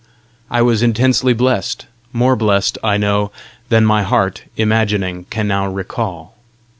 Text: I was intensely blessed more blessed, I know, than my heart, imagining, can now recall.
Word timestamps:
I 0.49 0.63
was 0.63 0.81
intensely 0.81 1.31
blessed 1.31 1.85
more 2.11 2.35
blessed, 2.35 2.79
I 2.83 2.97
know, 2.97 3.31
than 3.69 3.85
my 3.85 4.01
heart, 4.01 4.45
imagining, 4.57 5.25
can 5.25 5.47
now 5.47 5.67
recall. 5.67 6.35